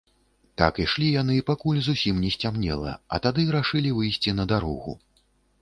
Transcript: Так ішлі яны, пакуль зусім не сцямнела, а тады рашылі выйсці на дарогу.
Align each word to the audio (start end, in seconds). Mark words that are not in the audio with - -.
Так 0.61 0.79
ішлі 0.83 1.09
яны, 1.21 1.35
пакуль 1.49 1.83
зусім 1.89 2.15
не 2.25 2.33
сцямнела, 2.37 2.97
а 3.15 3.21
тады 3.27 3.47
рашылі 3.59 3.93
выйсці 3.99 4.37
на 4.43 4.49
дарогу. 4.55 4.99